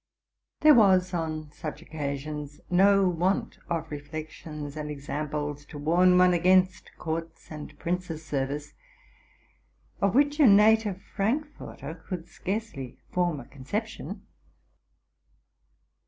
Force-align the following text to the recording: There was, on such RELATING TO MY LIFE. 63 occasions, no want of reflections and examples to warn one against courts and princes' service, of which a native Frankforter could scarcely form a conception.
There 0.61 0.73
was, 0.73 1.13
on 1.13 1.51
such 1.51 1.81
RELATING 1.81 1.91
TO 1.91 1.97
MY 1.97 1.99
LIFE. 1.99 1.99
63 1.99 1.99
occasions, 1.99 2.61
no 2.71 3.07
want 3.07 3.59
of 3.69 3.91
reflections 3.91 4.75
and 4.75 4.89
examples 4.89 5.63
to 5.67 5.77
warn 5.77 6.17
one 6.17 6.33
against 6.33 6.89
courts 6.97 7.51
and 7.51 7.77
princes' 7.77 8.25
service, 8.25 8.73
of 10.01 10.15
which 10.15 10.39
a 10.39 10.47
native 10.47 11.03
Frankforter 11.15 11.93
could 12.03 12.27
scarcely 12.27 12.97
form 13.11 13.39
a 13.39 13.45
conception. 13.45 14.25